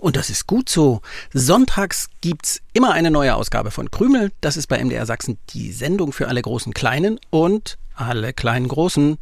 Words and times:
Und 0.00 0.16
das 0.16 0.30
ist 0.30 0.46
gut 0.46 0.68
so. 0.68 1.00
Sonntags 1.32 2.08
gibt's 2.20 2.60
immer 2.72 2.92
eine 2.92 3.10
neue 3.10 3.34
Ausgabe 3.34 3.70
von 3.70 3.90
Krümel. 3.90 4.30
Das 4.40 4.56
ist 4.56 4.68
bei 4.68 4.82
MDR 4.82 5.06
Sachsen 5.06 5.38
die 5.50 5.72
Sendung 5.72 6.12
für 6.12 6.28
alle 6.28 6.40
großen 6.40 6.72
Kleinen 6.72 7.18
und 7.30 7.78
alle 7.94 8.32
kleinen 8.32 8.68
Großen. 8.68 9.18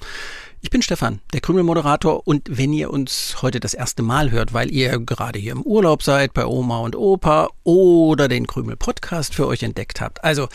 Ich 0.60 0.70
bin 0.70 0.82
Stefan, 0.82 1.20
der 1.32 1.40
Krümel-Moderator 1.40 2.26
und 2.26 2.48
wenn 2.50 2.72
ihr 2.72 2.90
uns 2.90 3.36
heute 3.40 3.60
das 3.60 3.72
erste 3.72 4.02
Mal 4.02 4.30
hört, 4.30 4.52
weil 4.52 4.70
ihr 4.70 4.98
gerade 4.98 5.38
hier 5.38 5.52
im 5.52 5.62
Urlaub 5.62 6.02
seid 6.02 6.34
bei 6.34 6.44
Oma 6.44 6.80
und 6.80 6.96
Opa 6.96 7.48
oder 7.62 8.28
den 8.28 8.46
Krümel-Podcast 8.46 9.34
für 9.34 9.46
euch 9.46 9.62
entdeckt 9.62 10.00
habt. 10.00 10.24
Also, 10.24 10.48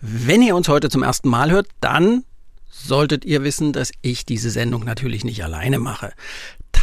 wenn 0.00 0.40
ihr 0.40 0.56
uns 0.56 0.68
heute 0.68 0.88
zum 0.88 1.02
ersten 1.02 1.28
Mal 1.28 1.50
hört, 1.50 1.68
dann 1.80 2.24
solltet 2.70 3.24
ihr 3.24 3.42
wissen, 3.42 3.72
dass 3.72 3.90
ich 4.02 4.24
diese 4.24 4.50
Sendung 4.50 4.84
natürlich 4.84 5.24
nicht 5.24 5.42
alleine 5.42 5.78
mache. 5.78 6.12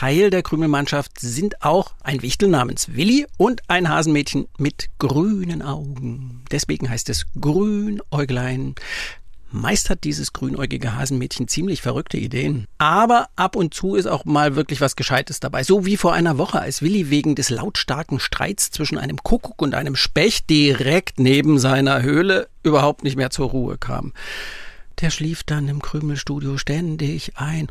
Teil 0.04 0.32
der 0.32 0.44
Krümelmannschaft 0.44 1.18
sind 1.22 1.64
auch 1.64 1.94
ein 2.04 2.22
Wichtel 2.22 2.50
namens 2.50 2.94
Willi 2.94 3.26
und 3.38 3.62
ein 3.70 3.88
Hasenmädchen 3.88 4.50
mit 4.58 4.90
grünen 5.00 5.62
Augen. 5.62 6.44
Deswegen 6.52 6.90
heißt 6.90 7.08
es 7.08 7.26
Grünäuglein. 7.40 8.76
Meist 9.50 9.90
hat 9.90 10.04
dieses 10.04 10.34
grünäugige 10.34 10.98
Hasenmädchen 10.98 11.48
ziemlich 11.48 11.82
verrückte 11.82 12.18
Ideen. 12.18 12.66
Aber 12.80 13.30
ab 13.38 13.56
und 13.56 13.74
zu 13.74 13.96
ist 13.96 14.08
auch 14.08 14.26
mal 14.26 14.58
wirklich 14.58 14.82
was 14.82 14.98
Gescheites 14.98 15.40
dabei. 15.40 15.64
So 15.64 15.86
wie 15.86 15.96
vor 15.96 16.12
einer 16.12 16.38
Woche, 16.38 16.60
als 16.60 16.82
Willi 16.82 17.10
wegen 17.10 17.36
des 17.36 17.50
lautstarken 17.50 18.20
Streits 18.20 18.72
zwischen 18.72 18.98
einem 18.98 19.24
Kuckuck 19.24 19.62
und 19.62 19.74
einem 19.74 19.96
Specht 19.96 20.50
direkt 20.50 21.18
neben 21.18 21.60
seiner 21.60 22.02
Höhle 22.02 22.50
überhaupt 22.62 23.06
nicht 23.06 23.16
mehr 23.16 23.30
zur 23.30 23.52
Ruhe 23.52 23.78
kam. 23.78 24.12
Der 25.00 25.12
schlief 25.12 25.44
dann 25.44 25.70
im 25.70 25.82
Krümelstudio 25.82 26.58
ständig 26.58 27.38
ein 27.38 27.70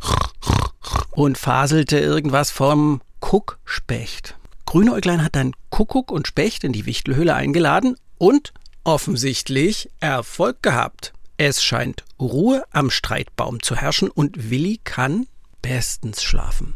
und 1.12 1.38
faselte 1.38 1.98
irgendwas 1.98 2.50
vom 2.50 3.00
Kuckspecht. 3.20 4.36
Grünäuglein 4.66 5.22
hat 5.22 5.36
dann 5.36 5.52
Kuckuck 5.70 6.10
und 6.10 6.26
Specht 6.26 6.64
in 6.64 6.72
die 6.72 6.86
Wichtelhöhle 6.86 7.34
eingeladen 7.34 7.96
und 8.18 8.52
offensichtlich 8.84 9.90
Erfolg 10.00 10.62
gehabt. 10.62 11.12
Es 11.36 11.62
scheint 11.62 12.04
Ruhe 12.20 12.64
am 12.70 12.90
Streitbaum 12.90 13.62
zu 13.62 13.76
herrschen 13.76 14.10
und 14.10 14.50
Willi 14.50 14.80
kann 14.82 15.26
bestens 15.60 16.22
schlafen. 16.22 16.74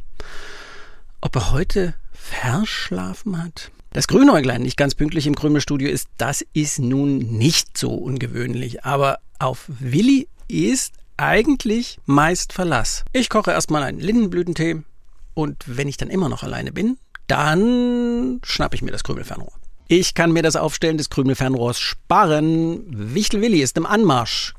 Ob 1.21 1.35
er 1.37 1.53
heute 1.53 1.95
verschlafen 2.13 3.43
hat? 3.43 3.71
Dass 3.93 4.09
Grünäuglein 4.09 4.63
nicht 4.63 4.77
ganz 4.77 4.95
pünktlich 4.95 5.27
im 5.27 5.35
Krümelstudio 5.35 5.89
ist, 5.89 6.09
das 6.19 6.45
ist 6.53 6.79
nun 6.79 7.19
nicht 7.19 7.79
so 7.79 7.95
ungewöhnlich. 7.95 8.85
Aber 8.85 9.19
auf 9.39 9.65
Willi 9.69 10.29
ist 10.49 10.93
eigentlich 11.17 11.99
meist 12.05 12.53
Verlass. 12.53 13.05
Ich 13.13 13.29
koche 13.29 13.51
erstmal 13.51 13.83
einen 13.83 14.01
Lindenblütentee 14.01 14.83
und 15.35 15.65
wenn 15.67 15.89
ich 15.89 15.97
dann 15.97 16.11
immer 16.11 16.29
noch 16.29 16.43
alleine 16.43 16.73
bin, 16.73 16.99
dann 17.27 18.41
schnappe 18.45 18.77
ich 18.77 18.83
mir 18.83 18.93
das 18.93 19.05
Krümelfernrohr. 19.05 19.53
Ich 19.89 20.15
kann 20.15 20.33
mir 20.33 20.43
das 20.43 20.57
Aufstellen 20.57 20.99
des 20.99 21.11
Krümelfernrohrs 21.11 21.79
sparen. 21.79 22.85
Wichtel 22.89 23.41
Willi 23.41 23.61
ist 23.63 23.77
im 23.77 23.87
Anmarsch. 23.87 24.55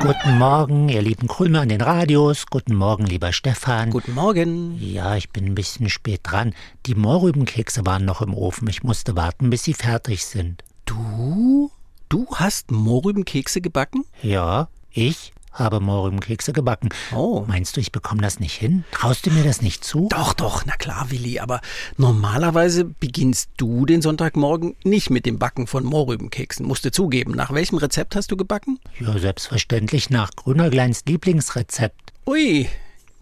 Guten 0.00 0.38
Morgen, 0.38 0.88
ihr 0.90 1.02
lieben 1.02 1.28
Krümel 1.28 1.62
an 1.62 1.68
den 1.70 1.80
Radios. 1.80 2.46
Guten 2.46 2.74
Morgen, 2.74 3.06
lieber 3.06 3.32
Stefan. 3.32 3.90
Guten 3.90 4.14
Morgen. 4.14 4.78
Ja, 4.80 5.16
ich 5.16 5.30
bin 5.30 5.46
ein 5.46 5.54
bisschen 5.54 5.88
spät 5.88 6.20
dran. 6.22 6.54
Die 6.86 6.94
Mohrrübenkekse 6.94 7.84
waren 7.84 8.04
noch 8.04 8.22
im 8.22 8.34
Ofen. 8.34 8.68
Ich 8.68 8.82
musste 8.82 9.16
warten, 9.16 9.50
bis 9.50 9.64
sie 9.64 9.74
fertig 9.74 10.24
sind. 10.24 10.62
Du? 10.84 11.72
Du 12.08 12.26
hast 12.34 12.70
Mohrrübenkekse 12.70 13.60
gebacken? 13.60 14.04
Ja, 14.22 14.68
ich 14.90 15.32
habe 15.58 15.80
Mohrrübenkekse 15.80 16.52
gebacken. 16.52 16.90
Oh. 17.14 17.44
Meinst 17.46 17.76
du, 17.76 17.80
ich 17.80 17.92
bekomme 17.92 18.22
das 18.22 18.40
nicht 18.40 18.54
hin? 18.54 18.84
Traust 18.92 19.26
du 19.26 19.30
mir 19.30 19.44
das 19.44 19.62
nicht 19.62 19.84
zu? 19.84 20.08
Doch, 20.10 20.34
doch, 20.34 20.64
na 20.66 20.76
klar, 20.76 21.10
Willi, 21.10 21.38
aber 21.38 21.60
normalerweise 21.96 22.84
beginnst 22.84 23.50
du 23.56 23.86
den 23.86 24.02
Sonntagmorgen 24.02 24.76
nicht 24.84 25.10
mit 25.10 25.26
dem 25.26 25.38
Backen 25.38 25.66
von 25.66 25.84
Mohrrübenkeksen, 25.84 26.66
musst 26.66 26.84
du 26.84 26.92
zugeben. 26.92 27.32
Nach 27.32 27.52
welchem 27.52 27.78
Rezept 27.78 28.16
hast 28.16 28.30
du 28.30 28.36
gebacken? 28.36 28.78
Ja, 29.00 29.18
selbstverständlich 29.18 30.10
nach 30.10 30.30
Grünäugleins 30.32 31.04
Lieblingsrezept. 31.06 32.12
Ui, 32.26 32.68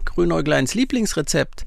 Grünäugleins 0.04 0.74
Lieblingsrezept. 0.74 1.64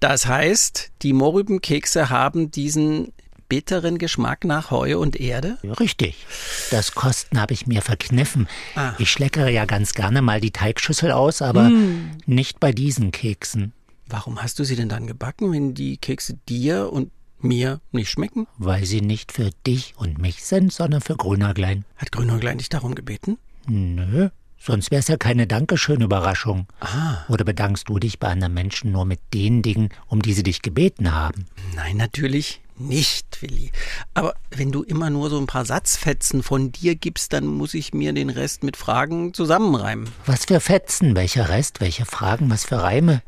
Das 0.00 0.26
heißt, 0.26 0.92
die 1.02 1.12
Mohrrübenkekse 1.12 2.10
haben 2.10 2.50
diesen 2.50 3.12
bitteren 3.48 3.98
Geschmack 3.98 4.44
nach 4.44 4.70
Heu 4.70 4.98
und 4.98 5.16
Erde? 5.18 5.58
Richtig. 5.80 6.26
Das 6.70 6.92
Kosten 6.94 7.40
habe 7.40 7.54
ich 7.54 7.66
mir 7.66 7.82
verkniffen. 7.82 8.48
Ah. 8.74 8.92
Ich 8.98 9.10
schleckere 9.10 9.50
ja 9.50 9.64
ganz 9.64 9.94
gerne 9.94 10.22
mal 10.22 10.40
die 10.40 10.50
Teigschüssel 10.50 11.10
aus, 11.12 11.42
aber 11.42 11.66
Hm. 11.68 12.10
nicht 12.26 12.60
bei 12.60 12.72
diesen 12.72 13.10
Keksen. 13.12 13.72
Warum 14.06 14.42
hast 14.42 14.58
du 14.58 14.64
sie 14.64 14.76
denn 14.76 14.88
dann 14.88 15.06
gebacken, 15.06 15.52
wenn 15.52 15.74
die 15.74 15.96
Kekse 15.98 16.38
dir 16.48 16.92
und 16.92 17.10
mir 17.40 17.80
nicht 17.92 18.10
schmecken? 18.10 18.46
Weil 18.56 18.84
sie 18.84 19.00
nicht 19.00 19.32
für 19.32 19.50
dich 19.66 19.94
und 19.96 20.18
mich 20.18 20.44
sind, 20.44 20.72
sondern 20.72 21.00
für 21.00 21.16
Grünäuglein. 21.16 21.84
Hat 21.96 22.10
Grünäuglein 22.12 22.58
dich 22.58 22.68
darum 22.68 22.94
gebeten? 22.94 23.38
Nö, 23.66 24.30
sonst 24.58 24.90
wär's 24.90 25.08
ja 25.08 25.16
keine 25.16 25.46
Dankeschön-Überraschung. 25.46 26.66
Ah, 26.80 27.18
Oder 27.28 27.44
bedankst 27.44 27.88
du 27.88 27.98
dich 27.98 28.18
bei 28.18 28.28
anderen 28.28 28.54
Menschen 28.54 28.92
nur 28.92 29.04
mit 29.04 29.20
den 29.34 29.62
Dingen, 29.62 29.90
um 30.06 30.22
die 30.22 30.32
sie 30.32 30.42
dich 30.42 30.62
gebeten 30.62 31.12
haben? 31.14 31.46
nein, 31.74 31.96
natürlich 31.96 32.60
nicht, 32.80 33.42
Willi. 33.42 33.72
Aber 34.14 34.34
wenn 34.50 34.70
du 34.70 34.82
immer 34.84 35.10
nur 35.10 35.30
so 35.30 35.38
ein 35.38 35.46
paar 35.46 35.64
Satzfetzen 35.64 36.42
von 36.44 36.70
dir 36.70 36.94
gibst, 36.94 37.32
dann 37.32 37.44
muss 37.44 37.74
ich 37.74 37.92
mir 37.92 38.12
den 38.12 38.30
Rest 38.30 38.62
mit 38.62 38.76
Fragen 38.76 39.34
zusammenreimen. 39.34 40.08
Was 40.26 40.44
für 40.44 40.60
Fetzen, 40.60 41.16
welcher 41.16 41.48
Rest, 41.48 41.80
welche 41.80 42.04
Fragen, 42.04 42.50
was 42.50 42.64
für 42.64 42.80
Reime? 42.80 43.22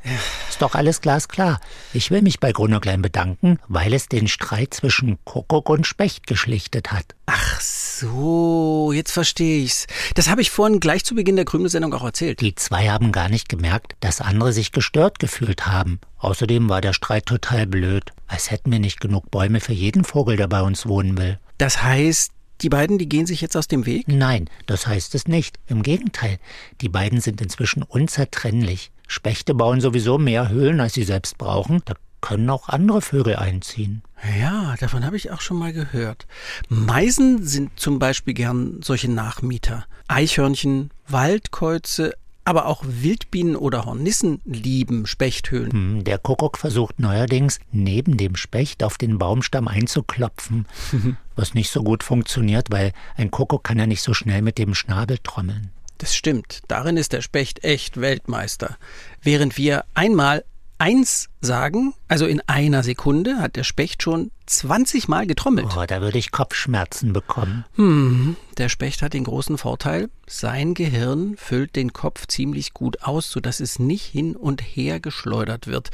Ist 0.48 0.62
doch 0.62 0.74
alles 0.76 1.00
glasklar. 1.00 1.60
Ich 1.92 2.10
will 2.12 2.22
mich 2.22 2.38
bei 2.38 2.52
Grünäuglein 2.52 3.02
bedanken, 3.02 3.58
weil 3.66 3.92
es 3.92 4.06
den 4.06 4.28
Streit 4.28 4.72
zwischen 4.74 5.18
Kuckuck 5.24 5.68
und 5.68 5.84
Specht 5.86 6.28
geschlichtet 6.28 6.92
hat. 6.92 7.16
Ach 7.26 7.60
so, 8.00 8.92
jetzt 8.92 9.12
verstehe 9.12 9.62
ich's. 9.62 9.86
Das 10.14 10.28
habe 10.28 10.40
ich 10.40 10.50
vorhin 10.50 10.80
gleich 10.80 11.04
zu 11.04 11.14
Beginn 11.14 11.36
der 11.36 11.44
Krümelsendung 11.44 11.92
auch 11.92 12.02
erzählt. 12.02 12.40
Die 12.40 12.54
zwei 12.54 12.88
haben 12.88 13.12
gar 13.12 13.28
nicht 13.28 13.48
gemerkt, 13.48 13.94
dass 14.00 14.22
andere 14.22 14.52
sich 14.52 14.72
gestört 14.72 15.18
gefühlt 15.18 15.66
haben. 15.66 16.00
Außerdem 16.18 16.68
war 16.68 16.80
der 16.80 16.94
Streit 16.94 17.26
total 17.26 17.66
blöd, 17.66 18.12
als 18.26 18.50
hätten 18.50 18.72
wir 18.72 18.78
nicht 18.78 19.00
genug 19.00 19.30
Bäume 19.30 19.60
für 19.60 19.74
jeden 19.74 20.04
Vogel, 20.04 20.36
der 20.36 20.48
bei 20.48 20.62
uns 20.62 20.86
wohnen 20.86 21.18
will. 21.18 21.38
Das 21.58 21.82
heißt, 21.82 22.32
die 22.62 22.70
beiden, 22.70 22.96
die 22.96 23.08
gehen 23.08 23.26
sich 23.26 23.42
jetzt 23.42 23.56
aus 23.56 23.68
dem 23.68 23.84
Weg? 23.84 24.08
Nein, 24.08 24.48
das 24.66 24.86
heißt 24.86 25.14
es 25.14 25.28
nicht. 25.28 25.58
Im 25.66 25.82
Gegenteil, 25.82 26.38
die 26.80 26.88
beiden 26.88 27.20
sind 27.20 27.40
inzwischen 27.40 27.82
unzertrennlich. 27.82 28.90
Spechte 29.08 29.54
bauen 29.54 29.80
sowieso 29.80 30.18
mehr 30.18 30.48
Höhlen, 30.48 30.80
als 30.80 30.94
sie 30.94 31.04
selbst 31.04 31.36
brauchen. 31.36 31.82
Da 31.84 31.94
können 32.20 32.48
auch 32.48 32.68
andere 32.68 33.02
Vögel 33.02 33.36
einziehen. 33.36 34.02
Ja, 34.38 34.74
davon 34.78 35.04
habe 35.04 35.16
ich 35.16 35.30
auch 35.30 35.40
schon 35.40 35.58
mal 35.58 35.72
gehört. 35.72 36.26
Meisen 36.68 37.44
sind 37.46 37.78
zum 37.80 37.98
Beispiel 37.98 38.34
gern 38.34 38.80
solche 38.82 39.10
Nachmieter. 39.10 39.86
Eichhörnchen, 40.08 40.90
Waldkäuze, 41.08 42.12
aber 42.44 42.66
auch 42.66 42.82
Wildbienen 42.86 43.56
oder 43.56 43.84
Hornissen 43.84 44.40
lieben 44.44 45.06
Spechthöhlen. 45.06 45.72
Hm, 45.72 46.04
Der 46.04 46.18
Kuckuck 46.18 46.58
versucht 46.58 46.98
neuerdings, 46.98 47.60
neben 47.70 48.16
dem 48.16 48.36
Specht 48.36 48.82
auf 48.82 48.98
den 48.98 49.18
Baumstamm 49.18 49.68
einzuklopfen. 49.68 50.66
Was 51.36 51.54
nicht 51.54 51.70
so 51.70 51.82
gut 51.82 52.02
funktioniert, 52.02 52.70
weil 52.70 52.92
ein 53.16 53.30
Kuckuck 53.30 53.64
kann 53.64 53.78
ja 53.78 53.86
nicht 53.86 54.02
so 54.02 54.12
schnell 54.14 54.42
mit 54.42 54.58
dem 54.58 54.74
Schnabel 54.74 55.18
trommeln. 55.22 55.70
Das 55.98 56.14
stimmt, 56.16 56.62
darin 56.66 56.96
ist 56.96 57.12
der 57.12 57.20
Specht 57.22 57.62
echt 57.62 58.00
Weltmeister. 58.00 58.76
Während 59.22 59.56
wir 59.58 59.84
einmal 59.94 60.44
eins 60.80 61.28
sagen, 61.40 61.94
also 62.08 62.26
in 62.26 62.40
einer 62.46 62.82
Sekunde, 62.82 63.36
hat 63.38 63.56
der 63.56 63.64
Specht 63.64 64.02
schon 64.02 64.30
20 64.46 65.08
Mal 65.08 65.26
getrommelt. 65.26 65.68
Oh, 65.76 65.84
da 65.86 66.00
würde 66.00 66.18
ich 66.18 66.32
Kopfschmerzen 66.32 67.12
bekommen. 67.12 67.64
Hm, 67.76 68.36
der 68.56 68.68
Specht 68.68 69.02
hat 69.02 69.12
den 69.12 69.24
großen 69.24 69.58
Vorteil, 69.58 70.08
sein 70.26 70.74
Gehirn 70.74 71.36
füllt 71.36 71.76
den 71.76 71.92
Kopf 71.92 72.26
ziemlich 72.26 72.72
gut 72.72 73.02
aus, 73.02 73.30
sodass 73.30 73.60
es 73.60 73.78
nicht 73.78 74.06
hin 74.06 74.34
und 74.34 74.62
her 74.62 75.00
geschleudert 75.00 75.66
wird. 75.66 75.90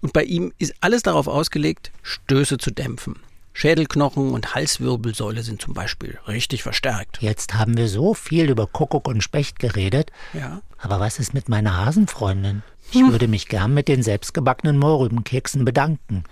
Und 0.00 0.12
bei 0.12 0.22
ihm 0.22 0.52
ist 0.58 0.74
alles 0.80 1.02
darauf 1.02 1.26
ausgelegt, 1.26 1.90
Stöße 2.02 2.58
zu 2.58 2.70
dämpfen. 2.70 3.16
Schädelknochen 3.58 4.30
und 4.30 4.54
Halswirbelsäule 4.54 5.42
sind 5.42 5.60
zum 5.60 5.74
Beispiel 5.74 6.20
richtig 6.28 6.62
verstärkt. 6.62 7.18
Jetzt 7.20 7.54
haben 7.54 7.76
wir 7.76 7.88
so 7.88 8.14
viel 8.14 8.50
über 8.50 8.68
Kuckuck 8.68 9.08
und 9.08 9.20
Specht 9.20 9.58
geredet. 9.58 10.12
Ja. 10.32 10.62
Aber 10.78 11.00
was 11.00 11.18
ist 11.18 11.34
mit 11.34 11.48
meiner 11.48 11.76
Hasenfreundin? 11.76 12.62
Ich 12.92 13.00
würde 13.00 13.26
mich 13.26 13.48
gern 13.48 13.74
mit 13.74 13.88
den 13.88 14.04
selbstgebackenen 14.04 14.78
Mohrrübenkeksen 14.78 15.64
bedanken. 15.64 16.22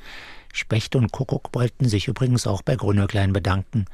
Specht 0.53 0.95
und 0.95 1.11
Kuckuck 1.11 1.49
wollten 1.53 1.89
sich 1.89 2.07
übrigens 2.07 2.47
auch 2.47 2.63
bei 2.63 2.77
Grünäuglein 2.77 3.33
bedanken. 3.33 3.87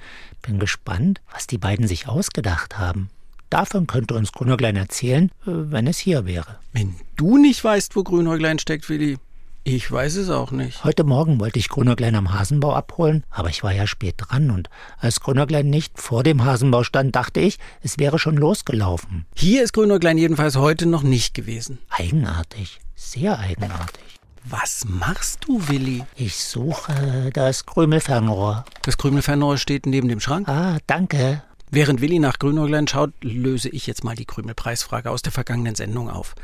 Bin 0.42 0.58
gespannt, 0.58 1.22
was 1.32 1.46
die 1.46 1.56
beiden 1.56 1.88
sich 1.88 2.08
ausgedacht 2.08 2.76
haben. 2.76 3.08
Davon 3.48 3.86
könnte 3.86 4.12
uns 4.12 4.32
Grünäuglein 4.32 4.76
erzählen, 4.76 5.30
äh, 5.46 5.52
wenn 5.52 5.86
es 5.86 5.96
hier 5.96 6.26
wäre. 6.26 6.58
Wenn 6.74 6.96
du 7.16 7.38
nicht 7.38 7.64
weißt, 7.64 7.96
wo 7.96 8.02
Grünäuglein 8.02 8.58
steckt, 8.58 8.90
Willi, 8.90 9.16
ich 9.64 9.90
weiß 9.90 10.16
es 10.16 10.30
auch 10.30 10.50
nicht. 10.50 10.84
Heute 10.84 11.04
Morgen 11.04 11.38
wollte 11.40 11.58
ich 11.58 11.68
Grünäuglein 11.68 12.14
am 12.14 12.32
Hasenbau 12.32 12.74
abholen, 12.74 13.24
aber 13.30 13.48
ich 13.48 13.62
war 13.62 13.72
ja 13.72 13.86
spät 13.86 14.16
dran 14.18 14.50
und 14.50 14.68
als 14.98 15.20
Grünäuglein 15.20 15.70
nicht 15.70 16.00
vor 16.00 16.22
dem 16.22 16.44
Hasenbau 16.44 16.82
stand, 16.82 17.14
dachte 17.14 17.40
ich, 17.40 17.58
es 17.80 17.98
wäre 17.98 18.18
schon 18.18 18.36
losgelaufen. 18.36 19.26
Hier 19.36 19.62
ist 19.62 19.72
Grünäuglein 19.72 20.18
jedenfalls 20.18 20.56
heute 20.56 20.86
noch 20.86 21.02
nicht 21.02 21.34
gewesen. 21.34 21.78
Eigenartig, 21.90 22.80
sehr 22.96 23.38
eigenartig. 23.38 24.02
Was 24.44 24.84
machst 24.88 25.44
du, 25.46 25.68
Willi? 25.68 26.02
Ich 26.16 26.36
suche 26.36 27.30
das 27.32 27.64
Krümelfernrohr. 27.64 28.64
Das 28.82 28.98
Krümelfernrohr 28.98 29.56
steht 29.56 29.86
neben 29.86 30.08
dem 30.08 30.18
Schrank. 30.18 30.48
Ah, 30.48 30.78
danke. 30.88 31.42
Während 31.70 32.00
Willi 32.00 32.18
nach 32.18 32.38
Grünäuglein 32.38 32.88
schaut, 32.88 33.12
löse 33.22 33.68
ich 33.68 33.86
jetzt 33.86 34.02
mal 34.02 34.16
die 34.16 34.24
Krümelpreisfrage 34.24 35.10
aus 35.10 35.22
der 35.22 35.32
vergangenen 35.32 35.76
Sendung 35.76 36.10
auf. 36.10 36.34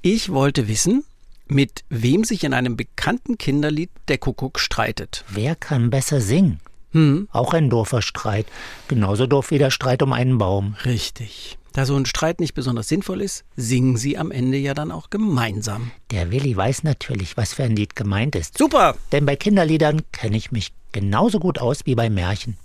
Ich 0.00 0.32
wollte 0.32 0.68
wissen, 0.68 1.04
mit 1.46 1.84
wem 1.90 2.24
sich 2.24 2.44
in 2.44 2.54
einem 2.54 2.76
bekannten 2.76 3.38
Kinderlied 3.38 3.90
der 4.08 4.18
Kuckuck 4.18 4.58
streitet. 4.58 5.24
Wer 5.28 5.54
kann 5.56 5.90
besser 5.90 6.20
singen? 6.20 6.60
Hm, 6.92 7.28
Auch 7.32 7.54
ein 7.54 7.70
doofer 7.70 8.02
Streit. 8.02 8.46
Genauso 8.88 9.26
doof 9.26 9.50
wie 9.50 9.58
der 9.58 9.70
Streit 9.70 10.02
um 10.02 10.12
einen 10.12 10.38
Baum. 10.38 10.76
richtig. 10.84 11.58
Da 11.72 11.86
so 11.86 11.96
ein 11.96 12.06
Streit 12.06 12.38
nicht 12.38 12.54
besonders 12.54 12.86
sinnvoll 12.86 13.20
ist, 13.20 13.42
singen 13.56 13.96
sie 13.96 14.16
am 14.16 14.30
Ende 14.30 14.56
ja 14.58 14.74
dann 14.74 14.92
auch 14.92 15.10
gemeinsam. 15.10 15.90
Der 16.12 16.30
Willi 16.30 16.56
weiß 16.56 16.84
natürlich, 16.84 17.36
was 17.36 17.52
für 17.52 17.64
ein 17.64 17.74
Lied 17.74 17.96
gemeint 17.96 18.36
ist. 18.36 18.56
Super! 18.56 18.94
Denn 19.10 19.26
bei 19.26 19.34
Kinderliedern 19.34 20.02
kenne 20.12 20.36
ich 20.36 20.52
mich 20.52 20.72
genauso 20.92 21.40
gut 21.40 21.58
aus 21.58 21.80
wie 21.84 21.96
bei 21.96 22.10
Märchen. 22.10 22.56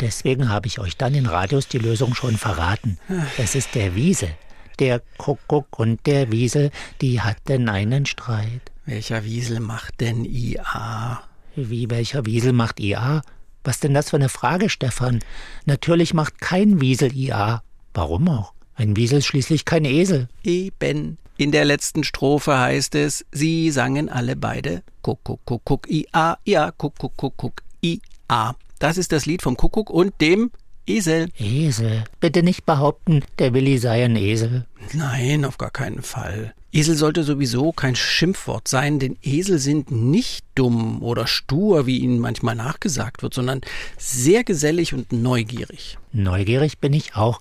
Deswegen 0.00 0.48
habe 0.48 0.66
ich 0.66 0.78
euch 0.78 0.96
dann 0.96 1.14
in 1.14 1.26
Radios 1.26 1.68
die 1.68 1.76
Lösung 1.78 2.14
schon 2.14 2.38
verraten. 2.38 2.98
Es 3.36 3.54
ist 3.54 3.74
der 3.74 3.94
Wiesel. 3.94 4.30
Der 4.78 5.00
Kuckuck 5.16 5.78
und 5.78 6.06
der 6.06 6.30
Wiesel, 6.30 6.70
die 7.00 7.20
hatten 7.20 7.68
einen 7.68 8.04
Streit. 8.04 8.60
Welcher 8.84 9.24
Wiesel 9.24 9.60
macht 9.60 10.00
denn 10.00 10.24
IA? 10.24 11.22
Wie 11.54 11.88
welcher 11.88 12.26
Wiesel 12.26 12.52
macht 12.52 12.78
IA? 12.78 13.22
Was 13.64 13.80
denn 13.80 13.94
das 13.94 14.10
für 14.10 14.16
eine 14.16 14.28
Frage, 14.28 14.68
Stefan? 14.68 15.20
Natürlich 15.64 16.14
macht 16.14 16.40
kein 16.40 16.80
Wiesel 16.80 17.16
IA. 17.16 17.62
Warum 17.94 18.28
auch? 18.28 18.52
Ein 18.74 18.94
Wiesel 18.94 19.18
ist 19.18 19.26
schließlich 19.26 19.64
kein 19.64 19.86
Esel. 19.86 20.28
Eben. 20.44 21.16
In 21.38 21.50
der 21.52 21.64
letzten 21.64 22.04
Strophe 22.04 22.58
heißt 22.58 22.94
es, 22.94 23.24
sie 23.32 23.70
sangen 23.70 24.08
alle 24.08 24.36
beide 24.36 24.82
Kuckuck, 25.02 25.40
Kuckuck, 25.44 25.88
IA, 25.88 26.38
ja, 26.44 26.70
Kuckuck, 26.70 27.16
Kuckuck, 27.16 27.62
IA. 27.80 28.54
Das 28.78 28.98
ist 28.98 29.12
das 29.12 29.26
Lied 29.26 29.42
vom 29.42 29.56
Kuckuck 29.56 29.90
und 29.90 30.20
dem 30.20 30.50
Esel. 30.86 31.30
Esel. 31.36 32.04
Bitte 32.20 32.44
nicht 32.44 32.64
behaupten, 32.64 33.24
der 33.40 33.52
Willi 33.54 33.78
sei 33.78 34.04
ein 34.04 34.14
Esel. 34.14 34.66
Nein, 34.92 35.44
auf 35.44 35.58
gar 35.58 35.72
keinen 35.72 36.02
Fall. 36.02 36.54
Esel 36.70 36.94
sollte 36.94 37.24
sowieso 37.24 37.72
kein 37.72 37.96
Schimpfwort 37.96 38.68
sein, 38.68 39.00
denn 39.00 39.16
Esel 39.22 39.58
sind 39.58 39.90
nicht 39.90 40.44
dumm 40.54 41.02
oder 41.02 41.26
stur, 41.26 41.86
wie 41.86 41.98
ihnen 41.98 42.20
manchmal 42.20 42.54
nachgesagt 42.54 43.24
wird, 43.24 43.34
sondern 43.34 43.62
sehr 43.98 44.44
gesellig 44.44 44.94
und 44.94 45.10
neugierig. 45.12 45.98
Neugierig 46.12 46.78
bin 46.78 46.92
ich 46.92 47.16
auch, 47.16 47.40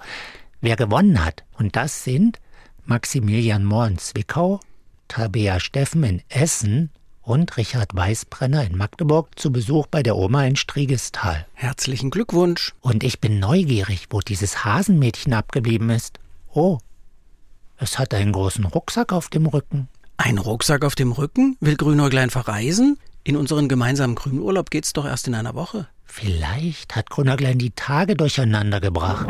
wer 0.61 0.75
gewonnen 0.75 1.23
hat. 1.23 1.43
Und 1.59 1.75
das 1.75 2.03
sind 2.03 2.39
Maximilian 2.85 3.63
Mohr 3.63 3.85
in 3.87 3.99
Zwickau, 3.99 4.59
Tabea 5.07 5.59
Steffen 5.59 6.03
in 6.03 6.21
Essen 6.29 6.89
und 7.25 7.57
Richard 7.57 7.95
Weißbrenner 7.95 8.63
in 8.63 8.77
Magdeburg 8.77 9.37
zu 9.37 9.51
Besuch 9.51 9.87
bei 9.87 10.03
der 10.03 10.15
Oma 10.15 10.45
in 10.45 10.55
Striegestal. 10.55 11.45
Herzlichen 11.53 12.11
Glückwunsch. 12.11 12.73
Und 12.81 13.03
ich 13.03 13.19
bin 13.19 13.39
neugierig, 13.39 14.07
wo 14.11 14.19
dieses 14.19 14.63
Hasenmädchen 14.63 15.33
abgeblieben 15.33 15.89
ist. 15.89 16.19
Oh, 16.53 16.77
es 17.77 17.99
hat 17.99 18.13
einen 18.13 18.31
großen 18.31 18.65
Rucksack 18.65 19.11
auf 19.11 19.29
dem 19.29 19.47
Rücken. 19.47 19.89
Ein 20.17 20.37
Rucksack 20.37 20.85
auf 20.85 20.95
dem 20.95 21.11
Rücken? 21.11 21.57
Will 21.59 21.75
Grünäuglein 21.75 22.29
verreisen? 22.29 22.97
In 23.23 23.35
unseren 23.35 23.67
gemeinsamen 23.67 24.15
Grünurlaub 24.15 24.69
geht's 24.69 24.93
doch 24.93 25.05
erst 25.05 25.27
in 25.27 25.35
einer 25.35 25.55
Woche. 25.55 25.87
Vielleicht 26.05 26.95
hat 26.95 27.09
Grünerglein 27.09 27.57
die 27.57 27.71
Tage 27.71 28.15
durcheinander 28.15 28.79
gebracht. 28.79 29.27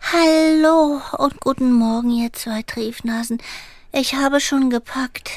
Hallo 0.00 1.00
und 1.18 1.40
guten 1.40 1.72
Morgen, 1.72 2.12
ihr 2.12 2.32
zwei 2.32 2.62
Triefnasen. 2.62 3.42
Ich 3.92 4.14
habe 4.14 4.40
schon 4.40 4.70
gepackt. 4.70 5.32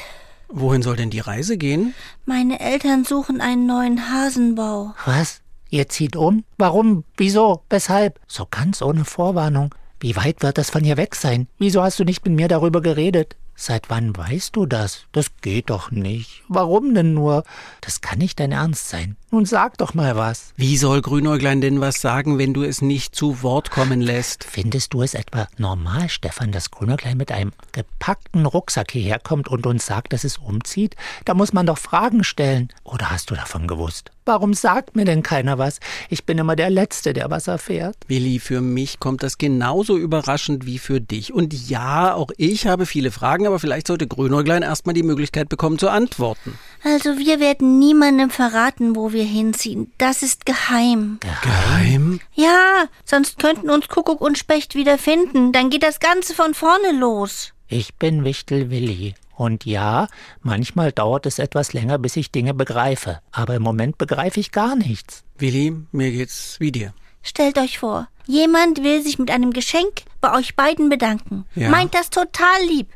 Wohin 0.52 0.82
soll 0.82 0.96
denn 0.96 1.10
die 1.10 1.20
Reise 1.20 1.56
gehen? 1.56 1.94
Meine 2.26 2.58
Eltern 2.60 3.04
suchen 3.04 3.40
einen 3.40 3.66
neuen 3.66 4.10
Hasenbau. 4.10 4.94
Was? 5.04 5.42
Ihr 5.70 5.88
zieht 5.88 6.16
um? 6.16 6.44
Warum? 6.58 7.04
Wieso? 7.16 7.62
Weshalb? 7.70 8.18
So 8.26 8.46
ganz 8.50 8.82
ohne 8.82 9.04
Vorwarnung. 9.04 9.74
Wie 10.00 10.16
weit 10.16 10.42
wird 10.42 10.58
das 10.58 10.70
von 10.70 10.82
hier 10.82 10.96
weg 10.96 11.14
sein? 11.14 11.46
Wieso 11.58 11.82
hast 11.82 12.00
du 12.00 12.04
nicht 12.04 12.24
mit 12.24 12.34
mir 12.34 12.48
darüber 12.48 12.80
geredet? 12.80 13.36
Seit 13.54 13.90
wann 13.90 14.16
weißt 14.16 14.56
du 14.56 14.66
das? 14.66 15.04
Das 15.12 15.36
geht 15.42 15.70
doch 15.70 15.90
nicht. 15.90 16.42
Warum 16.48 16.94
denn 16.94 17.14
nur? 17.14 17.44
Das 17.82 18.00
kann 18.00 18.18
nicht 18.18 18.40
dein 18.40 18.52
Ernst 18.52 18.88
sein. 18.88 19.16
Nun 19.32 19.44
sag 19.44 19.78
doch 19.78 19.94
mal 19.94 20.16
was. 20.16 20.52
Wie 20.56 20.76
soll 20.76 21.02
Grünäuglein 21.02 21.60
denn 21.60 21.80
was 21.80 22.00
sagen, 22.00 22.36
wenn 22.38 22.52
du 22.52 22.64
es 22.64 22.82
nicht 22.82 23.14
zu 23.14 23.44
Wort 23.44 23.70
kommen 23.70 24.00
lässt? 24.00 24.42
Findest 24.42 24.92
du 24.92 25.02
es 25.02 25.14
etwa 25.14 25.46
normal, 25.56 26.08
Stefan, 26.08 26.50
dass 26.50 26.72
Grünerklein 26.72 27.16
mit 27.16 27.30
einem 27.30 27.52
gepackten 27.70 28.44
Rucksack 28.44 28.90
hierher 28.90 29.20
kommt 29.20 29.46
und 29.46 29.66
uns 29.68 29.86
sagt, 29.86 30.12
dass 30.12 30.24
es 30.24 30.38
umzieht? 30.38 30.96
Da 31.26 31.34
muss 31.34 31.52
man 31.52 31.64
doch 31.64 31.78
Fragen 31.78 32.24
stellen. 32.24 32.70
Oder 32.82 33.12
hast 33.12 33.30
du 33.30 33.36
davon 33.36 33.68
gewusst? 33.68 34.10
Warum 34.26 34.52
sagt 34.52 34.96
mir 34.96 35.04
denn 35.04 35.22
keiner 35.22 35.58
was? 35.58 35.80
Ich 36.08 36.24
bin 36.24 36.38
immer 36.38 36.54
der 36.54 36.70
Letzte, 36.70 37.12
der 37.12 37.30
was 37.30 37.48
erfährt. 37.48 37.96
Willi, 38.06 38.38
für 38.38 38.60
mich 38.60 39.00
kommt 39.00 39.22
das 39.22 39.38
genauso 39.38 39.96
überraschend 39.96 40.66
wie 40.66 40.78
für 40.78 41.00
dich. 41.00 41.32
Und 41.32 41.52
ja, 41.68 42.14
auch 42.14 42.30
ich 42.36 42.66
habe 42.66 42.86
viele 42.86 43.10
Fragen, 43.10 43.46
aber 43.46 43.58
vielleicht 43.58 43.86
sollte 43.86 44.06
Grünäuglein 44.06 44.62
erstmal 44.62 44.94
die 44.94 45.02
Möglichkeit 45.02 45.48
bekommen 45.48 45.78
zu 45.78 45.88
antworten. 45.88 46.58
Also 46.84 47.18
wir 47.18 47.40
werden 47.40 47.78
niemandem 47.78 48.30
verraten, 48.30 48.94
wo 48.94 49.12
wir 49.12 49.19
hinziehen. 49.22 49.92
Das 49.98 50.22
ist 50.22 50.46
geheim. 50.46 51.18
Geheim? 51.42 52.20
Ja, 52.34 52.84
sonst 53.04 53.38
könnten 53.38 53.70
uns 53.70 53.88
Kuckuck 53.88 54.20
und 54.20 54.38
Specht 54.38 54.74
wieder 54.74 54.98
finden. 54.98 55.52
Dann 55.52 55.70
geht 55.70 55.82
das 55.82 56.00
Ganze 56.00 56.34
von 56.34 56.54
vorne 56.54 56.92
los. 56.92 57.52
Ich 57.68 57.94
bin 57.96 58.24
Wichtel 58.24 58.70
Willi. 58.70 59.14
Und 59.36 59.64
ja, 59.64 60.08
manchmal 60.42 60.92
dauert 60.92 61.24
es 61.24 61.38
etwas 61.38 61.72
länger, 61.72 61.98
bis 61.98 62.16
ich 62.16 62.30
Dinge 62.30 62.52
begreife. 62.52 63.20
Aber 63.32 63.54
im 63.54 63.62
Moment 63.62 63.96
begreife 63.96 64.38
ich 64.38 64.52
gar 64.52 64.76
nichts. 64.76 65.24
Willi, 65.38 65.74
mir 65.92 66.10
geht's 66.10 66.60
wie 66.60 66.72
dir. 66.72 66.92
Stellt 67.22 67.58
euch 67.58 67.78
vor, 67.78 68.08
jemand 68.26 68.82
will 68.82 69.02
sich 69.02 69.18
mit 69.18 69.30
einem 69.30 69.52
Geschenk 69.52 70.02
bei 70.20 70.36
euch 70.36 70.56
beiden 70.56 70.88
bedanken. 70.88 71.46
Ja. 71.54 71.70
Meint 71.70 71.94
das 71.94 72.10
total 72.10 72.62
lieb. 72.68 72.88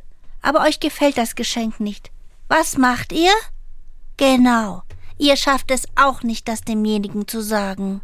Aber 0.43 0.61
euch 0.63 0.81
gefällt 0.81 1.17
das 1.17 1.35
Geschenk 1.35 1.81
nicht. 1.81 2.11
Was 2.49 2.77
macht 2.77 3.13
ihr? 3.13 3.33
Genau. 4.19 4.83
Ihr 5.19 5.37
schafft 5.37 5.71
es 5.71 5.87
auch 5.97 6.23
nicht, 6.23 6.49
das 6.49 6.63
demjenigen 6.63 7.29
zu 7.29 7.41
sagen. 7.41 8.01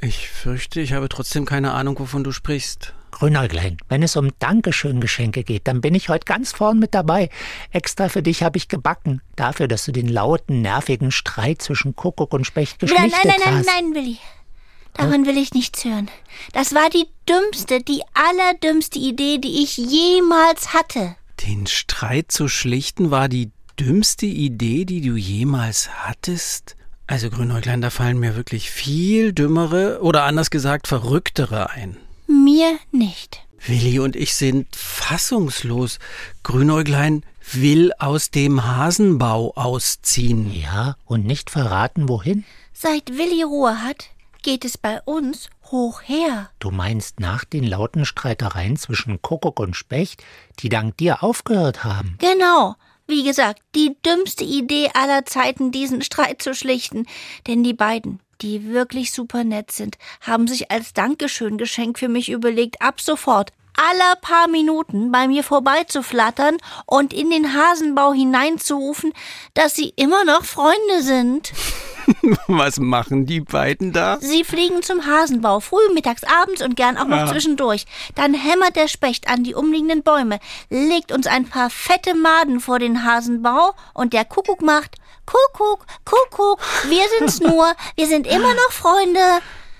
Ich 0.00 0.28
fürchte, 0.28 0.80
ich 0.80 0.92
habe 0.92 1.08
trotzdem 1.08 1.44
keine 1.44 1.72
Ahnung, 1.72 1.98
wovon 1.98 2.24
du 2.24 2.32
sprichst. 2.32 2.94
Grünäuglein, 3.10 3.76
wenn 3.88 4.02
es 4.02 4.16
um 4.16 4.30
Dankeschön-Geschenke 4.40 5.44
geht, 5.44 5.68
dann 5.68 5.80
bin 5.80 5.94
ich 5.94 6.08
heute 6.08 6.24
ganz 6.24 6.52
vorn 6.52 6.80
mit 6.80 6.94
dabei. 6.94 7.30
Extra 7.70 8.08
für 8.08 8.22
dich 8.22 8.42
habe 8.42 8.56
ich 8.56 8.66
gebacken. 8.66 9.22
Dafür, 9.36 9.68
dass 9.68 9.84
du 9.84 9.92
den 9.92 10.08
lauten, 10.08 10.62
nervigen 10.62 11.12
Streit 11.12 11.62
zwischen 11.62 11.94
Kuckuck 11.94 12.34
und 12.34 12.44
Specht 12.44 12.82
Nein, 12.82 12.90
geschlichtet 12.90 13.24
nein, 13.24 13.34
nein, 13.38 13.40
nein, 13.44 13.58
hast. 13.58 13.66
nein, 13.66 13.94
Willi. 13.94 14.18
Davon 14.94 15.26
will 15.26 15.38
ich 15.38 15.54
nichts 15.54 15.84
hören. 15.84 16.10
Das 16.52 16.74
war 16.74 16.88
die 16.90 17.06
dümmste, 17.28 17.82
die 17.82 18.02
allerdümmste 18.14 18.98
Idee, 18.98 19.38
die 19.38 19.62
ich 19.62 19.76
jemals 19.76 20.72
hatte. 20.72 21.16
Den 21.46 21.66
Streit 21.66 22.30
zu 22.32 22.48
schlichten 22.48 23.10
war 23.10 23.28
die 23.28 23.50
dümmste 23.78 24.26
Idee, 24.26 24.84
die 24.84 25.00
du 25.00 25.16
jemals 25.16 25.90
hattest? 25.90 26.76
Also 27.06 27.28
Grünäuglein, 27.30 27.80
da 27.80 27.90
fallen 27.90 28.18
mir 28.18 28.36
wirklich 28.36 28.70
viel 28.70 29.32
dümmere 29.32 30.00
oder 30.02 30.24
anders 30.24 30.50
gesagt 30.50 30.88
verrücktere 30.88 31.70
ein. 31.70 31.96
Mir 32.26 32.78
nicht. 32.92 33.42
Willi 33.66 33.98
und 33.98 34.16
ich 34.16 34.34
sind 34.34 34.74
fassungslos. 34.74 35.98
Grünäuglein 36.42 37.24
will 37.52 37.92
aus 37.98 38.30
dem 38.30 38.64
Hasenbau 38.64 39.52
ausziehen. 39.54 40.52
Ja, 40.52 40.96
und 41.04 41.26
nicht 41.26 41.50
verraten, 41.50 42.08
wohin? 42.08 42.44
Seit 42.72 43.10
Willi 43.10 43.42
Ruhe 43.42 43.82
hat, 43.82 44.10
geht 44.42 44.64
es 44.64 44.76
bei 44.78 45.00
uns 45.02 45.48
hoch 45.70 46.02
her. 46.02 46.50
Du 46.58 46.70
meinst 46.70 47.20
nach 47.20 47.44
den 47.44 47.64
lauten 47.64 48.04
Streitereien 48.04 48.76
zwischen 48.76 49.20
Kuckuck 49.22 49.60
und 49.60 49.76
Specht, 49.76 50.22
die 50.60 50.68
dank 50.68 50.96
dir 50.98 51.22
aufgehört 51.22 51.84
haben? 51.84 52.16
Genau. 52.18 52.76
Wie 53.06 53.22
gesagt, 53.22 53.60
die 53.74 53.96
dümmste 54.04 54.44
Idee 54.44 54.90
aller 54.94 55.24
Zeiten, 55.26 55.70
diesen 55.70 56.02
Streit 56.02 56.40
zu 56.42 56.54
schlichten. 56.54 57.06
Denn 57.46 57.62
die 57.62 57.74
beiden, 57.74 58.20
die 58.40 58.68
wirklich 58.68 59.12
super 59.12 59.44
nett 59.44 59.70
sind, 59.72 59.98
haben 60.20 60.48
sich 60.48 60.70
als 60.70 60.94
Dankeschön-Geschenk 60.94 61.98
für 61.98 62.08
mich 62.08 62.30
überlegt, 62.30 62.80
ab 62.80 63.00
sofort 63.00 63.52
aller 63.76 64.16
paar 64.16 64.48
Minuten 64.48 65.10
bei 65.10 65.26
mir 65.28 65.42
vorbeizuflattern 65.42 66.56
und 66.86 67.12
in 67.12 67.30
den 67.30 67.54
Hasenbau 67.54 68.12
hineinzurufen, 68.12 69.12
dass 69.54 69.74
sie 69.74 69.92
immer 69.96 70.24
noch 70.24 70.44
Freunde 70.44 71.02
sind. 71.02 71.52
Was 72.46 72.78
machen 72.78 73.26
die 73.26 73.40
beiden 73.40 73.92
da? 73.92 74.18
Sie 74.20 74.44
fliegen 74.44 74.82
zum 74.82 75.06
Hasenbau, 75.06 75.60
früh, 75.60 75.92
mittags, 75.94 76.22
abends 76.24 76.62
und 76.62 76.76
gern 76.76 76.96
auch 76.96 77.06
noch 77.06 77.18
Ah. 77.18 77.26
zwischendurch. 77.26 77.86
Dann 78.14 78.34
hämmert 78.34 78.76
der 78.76 78.88
Specht 78.88 79.28
an 79.28 79.44
die 79.44 79.54
umliegenden 79.54 80.02
Bäume, 80.02 80.38
legt 80.70 81.12
uns 81.12 81.26
ein 81.26 81.48
paar 81.48 81.70
fette 81.70 82.14
Maden 82.14 82.60
vor 82.60 82.78
den 82.78 83.04
Hasenbau 83.04 83.74
und 83.94 84.12
der 84.12 84.24
Kuckuck 84.24 84.62
macht 84.62 84.96
Kuckuck, 85.26 85.86
Kuckuck, 86.04 86.60
wir 86.88 87.02
sind's 87.18 87.40
nur, 87.40 87.72
wir 87.96 88.06
sind 88.06 88.26
immer 88.26 88.52
noch 88.54 88.70
Freunde. 88.72 89.20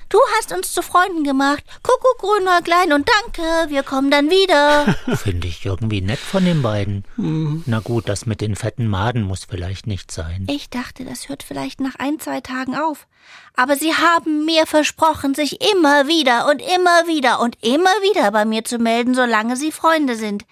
Du 0.08 0.18
hast 0.37 0.52
uns 0.52 0.73
zu 0.73 0.82
Freunden 0.82 1.25
gemacht. 1.25 1.64
Kuckuck, 1.82 2.18
Grünäuglein 2.18 2.92
und 2.92 3.08
danke, 3.23 3.70
wir 3.70 3.82
kommen 3.82 4.11
dann 4.11 4.30
wieder. 4.30 4.94
Finde 5.16 5.49
ich 5.49 5.64
irgendwie 5.64 6.00
nett 6.00 6.18
von 6.18 6.44
den 6.44 6.62
beiden. 6.62 7.04
Na 7.66 7.80
gut, 7.80 8.08
das 8.08 8.26
mit 8.26 8.40
den 8.40 8.56
fetten 8.56 8.87
Maden 8.87 9.23
muss 9.23 9.44
vielleicht 9.44 9.87
nicht 9.87 10.11
sein. 10.11 10.46
Ich 10.50 10.70
dachte, 10.70 11.04
das 11.04 11.28
hört 11.28 11.42
vielleicht 11.42 11.80
nach 11.80 11.96
ein, 11.96 12.20
zwei 12.20 12.40
Tagen 12.40 12.76
auf. 12.76 13.06
Aber 13.56 13.76
sie 13.76 13.94
haben 13.94 14.44
mir 14.44 14.66
versprochen, 14.66 15.34
sich 15.34 15.61
immer 15.73 16.06
wieder 16.06 16.49
und 16.49 16.61
immer 16.61 17.06
wieder 17.06 17.40
und 17.40 17.56
immer 17.62 17.90
wieder 18.02 18.30
bei 18.30 18.44
mir 18.44 18.64
zu 18.64 18.78
melden, 18.78 19.14
solange 19.14 19.56
sie 19.56 19.73
Freunde 19.73 20.16
sind. 20.16 20.44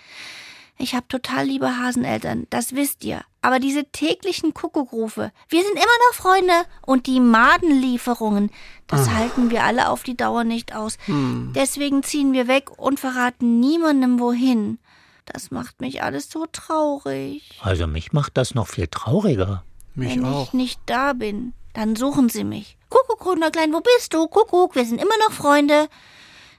Ich 0.78 0.94
habe 0.94 1.06
total 1.08 1.46
liebe 1.46 1.78
Haseneltern, 1.78 2.46
das 2.50 2.74
wisst 2.74 3.04
ihr. 3.04 3.22
Aber 3.42 3.58
diese 3.58 3.84
täglichen 3.86 4.54
Kuckuckrufe, 4.54 5.32
wir 5.48 5.62
sind 5.62 5.74
immer 5.74 5.84
noch 5.84 6.14
Freunde 6.14 6.54
und 6.86 7.06
die 7.08 7.18
Madenlieferungen, 7.20 8.50
das 8.86 9.10
halten 9.10 9.50
wir 9.50 9.64
alle 9.64 9.88
auf 9.88 10.04
die 10.04 10.16
Dauer 10.16 10.44
nicht 10.44 10.74
aus. 10.74 10.96
Deswegen 11.08 12.04
ziehen 12.04 12.32
wir 12.32 12.46
weg 12.46 12.70
und 12.78 13.00
verraten 13.00 13.58
niemandem 13.58 14.20
wohin. 14.20 14.78
Das 15.26 15.50
macht 15.50 15.80
mich 15.80 16.02
alles 16.02 16.30
so 16.30 16.46
traurig. 16.52 17.58
Also 17.62 17.86
mich 17.86 18.12
macht 18.12 18.36
das 18.36 18.54
noch 18.54 18.68
viel 18.68 18.86
trauriger. 18.86 19.64
Mich 19.94 20.16
Wenn 20.16 20.24
auch. 20.24 20.46
ich 20.46 20.52
nicht 20.52 20.80
da 20.86 21.12
bin, 21.12 21.52
dann 21.74 21.96
suchen 21.96 22.28
sie 22.28 22.44
mich. 22.44 22.76
Kuckuck, 22.90 23.20
Gründerklein, 23.20 23.72
wo 23.72 23.80
bist 23.80 24.14
du? 24.14 24.26
Kuckuck, 24.28 24.74
wir 24.74 24.84
sind 24.84 25.00
immer 25.00 25.16
noch 25.26 25.32
Freunde. 25.32 25.88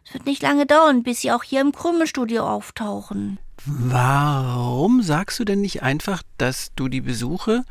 Es 0.05 0.13
wird 0.13 0.25
nicht 0.25 0.41
lange 0.41 0.65
dauern, 0.65 1.03
bis 1.03 1.21
sie 1.21 1.31
auch 1.31 1.43
hier 1.43 1.61
im 1.61 1.71
Krümelstudio 1.71 2.45
auftauchen. 2.45 3.39
Warum 3.65 5.01
sagst 5.01 5.39
du 5.39 5.45
denn 5.45 5.61
nicht 5.61 5.83
einfach, 5.83 6.21
dass 6.37 6.71
du 6.75 6.89
die 6.89 7.01
Besuche 7.01 7.63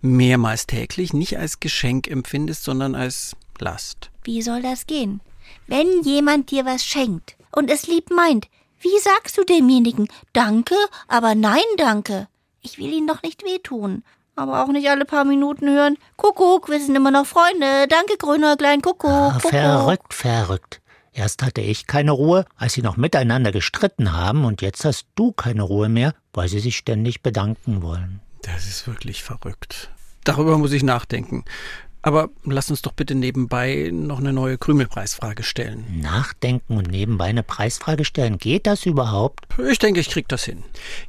mehrmals 0.00 0.66
täglich 0.66 1.12
nicht 1.12 1.38
als 1.38 1.60
Geschenk 1.60 2.08
empfindest, 2.08 2.64
sondern 2.64 2.94
als 2.94 3.36
Last? 3.58 4.10
Wie 4.22 4.40
soll 4.42 4.62
das 4.62 4.86
gehen? 4.86 5.20
Wenn 5.66 6.02
jemand 6.02 6.50
dir 6.50 6.64
was 6.64 6.84
schenkt 6.84 7.36
und 7.52 7.70
es 7.70 7.86
lieb 7.86 8.10
meint, 8.10 8.46
wie 8.80 8.98
sagst 9.00 9.36
du 9.38 9.44
demjenigen 9.44 10.08
Danke, 10.32 10.74
aber 11.08 11.34
nein, 11.34 11.62
danke? 11.76 12.28
Ich 12.62 12.78
will 12.78 12.92
ihn 12.92 13.06
doch 13.06 13.22
nicht 13.22 13.44
wehtun. 13.44 14.02
Aber 14.36 14.64
auch 14.64 14.68
nicht 14.68 14.88
alle 14.88 15.04
paar 15.04 15.24
Minuten 15.24 15.68
hören, 15.68 15.96
Kuckuck, 16.16 16.68
wir 16.68 16.80
sind 16.80 16.96
immer 16.96 17.12
noch 17.12 17.24
Freunde. 17.26 17.86
Danke, 17.88 18.16
Grünäuglein, 18.18 18.82
Kuckuck, 18.82 19.10
Ah, 19.10 19.32
Kuckuck. 19.34 19.50
verrückt, 19.50 20.14
verrückt. 20.14 20.80
Erst 21.14 21.44
hatte 21.44 21.60
ich 21.60 21.86
keine 21.86 22.10
Ruhe, 22.10 22.44
als 22.56 22.72
sie 22.72 22.82
noch 22.82 22.96
miteinander 22.96 23.52
gestritten 23.52 24.12
haben, 24.12 24.44
und 24.44 24.62
jetzt 24.62 24.84
hast 24.84 25.06
du 25.14 25.30
keine 25.30 25.62
Ruhe 25.62 25.88
mehr, 25.88 26.12
weil 26.32 26.48
sie 26.48 26.58
sich 26.58 26.76
ständig 26.76 27.22
bedanken 27.22 27.82
wollen. 27.82 28.20
Das 28.42 28.66
ist 28.66 28.88
wirklich 28.88 29.22
verrückt. 29.22 29.90
Darüber 30.24 30.58
muss 30.58 30.72
ich 30.72 30.82
nachdenken. 30.82 31.44
Aber 32.02 32.30
lass 32.42 32.68
uns 32.68 32.82
doch 32.82 32.92
bitte 32.92 33.14
nebenbei 33.14 33.90
noch 33.92 34.18
eine 34.18 34.32
neue 34.32 34.58
Krümelpreisfrage 34.58 35.44
stellen. 35.44 36.00
Nachdenken 36.02 36.76
und 36.76 36.90
nebenbei 36.90 37.26
eine 37.26 37.44
Preisfrage 37.44 38.04
stellen, 38.04 38.36
geht 38.36 38.66
das 38.66 38.84
überhaupt? 38.84 39.46
Ich 39.70 39.78
denke, 39.78 40.00
ich 40.00 40.10
krieg 40.10 40.28
das 40.28 40.44
hin. 40.44 40.64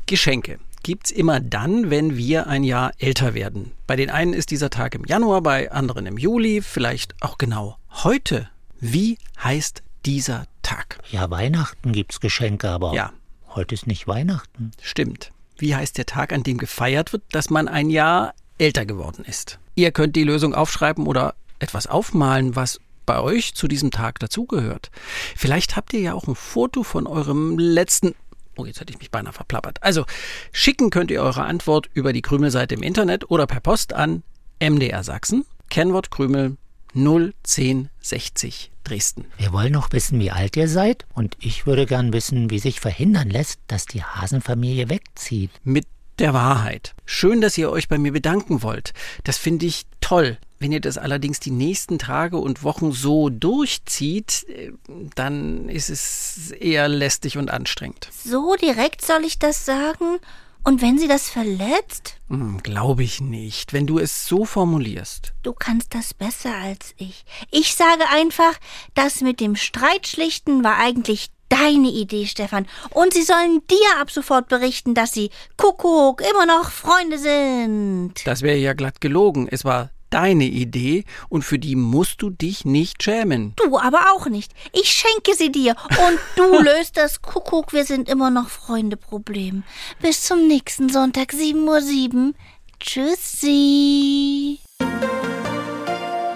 Geschenke 0.05 0.59
gibt's 0.83 1.09
immer 1.09 1.39
dann, 1.39 1.89
wenn 1.89 2.15
wir 2.15 2.45
ein 2.45 2.63
Jahr 2.63 2.91
älter 2.99 3.33
werden. 3.33 3.71
Bei 3.87 3.95
den 3.95 4.11
einen 4.11 4.33
ist 4.33 4.51
dieser 4.51 4.69
Tag 4.69 4.93
im 4.93 5.03
Januar, 5.03 5.41
bei 5.41 5.71
anderen 5.71 6.05
im 6.05 6.19
Juli, 6.19 6.61
vielleicht 6.61 7.15
auch 7.21 7.39
genau 7.39 7.77
heute. 8.03 8.49
Wie 8.79 9.17
heißt 9.43 9.81
dieser 10.05 10.45
Tag? 10.63 10.99
Ja, 11.11 11.29
Weihnachten 11.29 11.91
gibt's 11.91 12.19
Geschenke, 12.19 12.69
aber 12.69 12.93
Ja. 12.93 13.11
heute 13.49 13.73
ist 13.75 13.87
nicht 13.87 14.07
Weihnachten. 14.07 14.71
Stimmt. 14.81 15.31
Wie 15.57 15.75
heißt 15.75 15.97
der 15.97 16.05
Tag, 16.05 16.33
an 16.33 16.43
dem 16.43 16.57
gefeiert 16.57 17.13
wird, 17.13 17.23
dass 17.31 17.49
man 17.49 17.67
ein 17.67 17.89
Jahr 17.89 18.33
älter 18.57 18.85
geworden 18.85 19.23
ist? 19.25 19.59
Ihr 19.75 19.91
könnt 19.91 20.15
die 20.15 20.23
Lösung 20.23 20.53
aufschreiben 20.53 21.07
oder 21.07 21.35
etwas 21.59 21.87
aufmalen, 21.87 22.55
was 22.55 22.79
bei 23.05 23.19
euch 23.19 23.53
zu 23.53 23.67
diesem 23.67 23.91
Tag 23.91 24.19
dazugehört. 24.19 24.89
Vielleicht 25.35 25.75
habt 25.75 25.93
ihr 25.93 25.99
ja 26.01 26.13
auch 26.13 26.27
ein 26.27 26.35
Foto 26.35 26.83
von 26.83 27.07
eurem 27.07 27.57
letzten. 27.57 28.15
Oh, 28.57 28.65
jetzt 28.65 28.79
hätte 28.79 28.93
ich 28.93 28.99
mich 28.99 29.11
beinahe 29.11 29.33
verplappert. 29.33 29.81
Also, 29.83 30.05
schicken 30.51 30.89
könnt 30.89 31.11
ihr 31.11 31.21
eure 31.21 31.43
Antwort 31.43 31.89
über 31.93 32.13
die 32.13 32.21
Krümelseite 32.21 32.75
im 32.75 32.83
Internet 32.83 33.29
oder 33.29 33.47
per 33.47 33.59
Post 33.59 33.93
an 33.93 34.23
MDR 34.59 35.03
Sachsen, 35.03 35.45
Kennwort 35.69 36.09
Krümel 36.09 36.57
01060 36.95 38.71
Dresden. 38.83 39.25
Wir 39.37 39.51
wollen 39.51 39.73
noch 39.73 39.91
wissen, 39.91 40.19
wie 40.19 40.31
alt 40.31 40.55
ihr 40.55 40.67
seid, 40.67 41.05
und 41.13 41.35
ich 41.39 41.65
würde 41.65 41.85
gern 41.85 42.13
wissen, 42.13 42.51
wie 42.51 42.59
sich 42.59 42.79
verhindern 42.79 43.29
lässt, 43.29 43.59
dass 43.67 43.85
die 43.85 44.03
Hasenfamilie 44.03 44.89
wegzieht. 44.89 45.49
mit 45.63 45.87
der 46.19 46.33
Wahrheit. 46.33 46.95
Schön, 47.05 47.41
dass 47.41 47.57
ihr 47.57 47.69
euch 47.69 47.89
bei 47.89 47.97
mir 47.97 48.13
bedanken 48.13 48.63
wollt. 48.63 48.93
Das 49.23 49.37
finde 49.37 49.65
ich 49.65 49.85
toll. 49.99 50.37
Wenn 50.59 50.71
ihr 50.71 50.79
das 50.79 50.97
allerdings 50.97 51.41
die 51.41 51.51
nächsten 51.51 51.99
Tage 51.99 52.37
und 52.37 52.63
Wochen 52.63 52.93
so 52.93 53.29
durchzieht, 53.29 54.45
äh, 54.47 54.71
dann 55.15 55.67
ist 55.67 55.89
es 55.89 56.51
eher 56.51 56.87
lästig 56.87 57.37
und 57.37 57.51
anstrengend. 57.51 58.07
So 58.23 58.55
direkt 58.55 59.03
soll 59.03 59.25
ich 59.25 59.39
das 59.39 59.65
sagen? 59.65 60.19
Und 60.65 60.81
wenn 60.81 60.97
sie 60.97 61.07
das 61.07 61.29
verletzt? 61.29 62.15
Hm, 62.27 62.61
Glaube 62.63 63.03
ich 63.03 63.21
nicht, 63.21 63.71
wenn 63.71 63.85
du 63.85 63.99
es 63.99 64.27
so 64.27 64.45
formulierst. 64.45 65.33
Du 65.43 65.53
kannst 65.53 65.93
das 65.93 66.15
besser 66.15 66.55
als 66.55 66.95
ich. 66.97 67.23
Ich 67.51 67.75
sage 67.75 68.03
einfach, 68.11 68.53
das 68.95 69.21
mit 69.21 69.39
dem 69.39 69.55
Streitschlichten 69.55 70.63
war 70.63 70.77
eigentlich 70.77 71.27
deine 71.49 71.89
Idee, 71.89 72.25
Stefan. 72.25 72.65
Und 72.89 73.13
sie 73.13 73.21
sollen 73.21 73.61
dir 73.69 74.01
ab 74.01 74.09
sofort 74.09 74.47
berichten, 74.47 74.95
dass 74.95 75.13
sie 75.13 75.29
Kuckuck 75.55 76.23
immer 76.31 76.47
noch 76.47 76.71
Freunde 76.71 77.19
sind. 77.19 78.13
Das 78.25 78.41
wäre 78.41 78.57
ja 78.57 78.73
glatt 78.73 78.99
gelogen. 79.01 79.47
Es 79.47 79.65
war 79.65 79.91
deine 80.15 80.45
Idee 80.45 81.03
und 81.27 81.43
für 81.43 81.59
die 81.59 81.75
musst 81.75 82.21
du 82.21 82.29
dich 82.29 82.63
nicht 82.63 83.03
schämen. 83.03 83.53
Du 83.57 83.77
aber 83.77 84.13
auch 84.13 84.27
nicht. 84.27 84.53
Ich 84.71 84.89
schenke 84.89 85.35
sie 85.35 85.51
dir 85.51 85.75
und 85.89 86.19
du 86.37 86.57
löst 86.63 86.95
das 86.95 87.21
Kuckuck, 87.21 87.73
wir 87.73 87.83
sind 87.83 88.07
immer 88.07 88.29
noch 88.29 88.47
Freunde 88.47 88.95
Problem. 88.95 89.63
Bis 90.01 90.23
zum 90.23 90.47
nächsten 90.47 90.87
Sonntag 90.87 91.33
7.07 91.33 92.27
Uhr. 92.27 92.33
Tschüssi. 92.79 94.59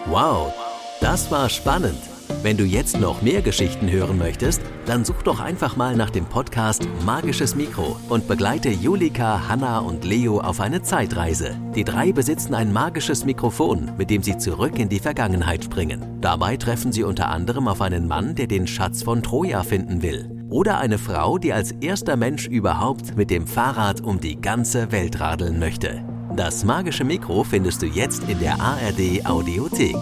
Wow, 0.07 0.53
das 0.99 1.31
war 1.31 1.49
spannend. 1.49 2.18
Wenn 2.41 2.55
du 2.55 2.63
jetzt 2.63 2.97
noch 3.01 3.21
mehr 3.21 3.41
Geschichten 3.41 3.91
hören 3.91 4.17
möchtest, 4.17 4.61
dann 4.85 5.03
such 5.03 5.23
doch 5.23 5.41
einfach 5.41 5.75
mal 5.75 5.97
nach 5.97 6.09
dem 6.09 6.25
Podcast 6.25 6.87
Magisches 7.05 7.53
Mikro 7.53 7.97
und 8.07 8.29
begleite 8.29 8.69
Julika, 8.69 9.49
Hanna 9.49 9.79
und 9.79 10.05
Leo 10.05 10.39
auf 10.39 10.61
eine 10.61 10.81
Zeitreise. 10.81 11.57
Die 11.75 11.83
drei 11.83 12.13
besitzen 12.13 12.55
ein 12.55 12.71
magisches 12.71 13.25
Mikrofon, 13.25 13.91
mit 13.97 14.09
dem 14.09 14.23
sie 14.23 14.37
zurück 14.37 14.79
in 14.79 14.87
die 14.87 15.01
Vergangenheit 15.01 15.65
springen. 15.65 16.17
Dabei 16.21 16.55
treffen 16.55 16.93
sie 16.93 17.03
unter 17.03 17.27
anderem 17.27 17.67
auf 17.67 17.81
einen 17.81 18.07
Mann, 18.07 18.35
der 18.35 18.47
den 18.47 18.67
Schatz 18.67 19.03
von 19.03 19.21
Troja 19.21 19.63
finden 19.63 20.01
will. 20.01 20.31
Oder 20.49 20.77
eine 20.77 20.97
Frau, 20.97 21.39
die 21.39 21.51
als 21.51 21.73
erster 21.81 22.15
Mensch 22.15 22.47
überhaupt 22.47 23.17
mit 23.17 23.31
dem 23.31 23.47
Fahrrad 23.47 23.99
um 23.99 24.21
die 24.21 24.39
ganze 24.39 24.93
Welt 24.93 25.19
radeln 25.19 25.59
möchte. 25.59 26.05
Das 26.37 26.63
magische 26.63 27.03
Mikro 27.03 27.43
findest 27.43 27.81
du 27.81 27.85
jetzt 27.85 28.29
in 28.29 28.39
der 28.39 28.61
ARD 28.61 29.25
Audiothek. 29.25 29.97